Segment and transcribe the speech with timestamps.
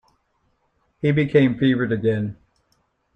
[1.03, 2.35] He became fevered again.